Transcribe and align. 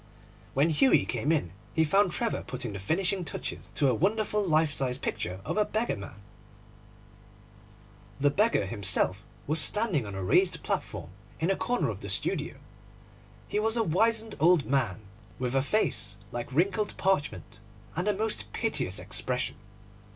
When 0.55 0.71
Hughie 0.71 1.05
came 1.05 1.31
in 1.31 1.51
he 1.75 1.83
found 1.83 2.09
Trevor 2.09 2.43
putting 2.47 2.73
the 2.73 2.79
finishing 2.79 3.23
touches 3.23 3.69
to 3.75 3.87
a 3.87 3.93
wonderful 3.93 4.43
life 4.43 4.73
size 4.73 4.97
picture 4.97 5.39
of 5.45 5.57
a 5.57 5.63
beggar 5.65 5.95
man. 5.95 6.15
The 8.19 8.31
beggar 8.31 8.65
himself 8.65 9.23
was 9.45 9.61
standing 9.61 10.07
on 10.07 10.15
a 10.15 10.23
raised 10.23 10.63
platform 10.63 11.11
in 11.39 11.51
a 11.51 11.55
corner 11.55 11.89
of 11.89 11.99
the 11.99 12.09
studio. 12.09 12.55
He 13.47 13.59
was 13.59 13.77
a 13.77 13.83
wizened 13.83 14.33
old 14.39 14.65
man, 14.65 15.01
with 15.37 15.53
a 15.53 15.61
face 15.61 16.17
like 16.31 16.51
wrinkled 16.51 16.97
parchment, 16.97 17.59
and 17.95 18.07
a 18.07 18.13
most 18.17 18.51
piteous 18.53 18.97
expression. 18.97 19.57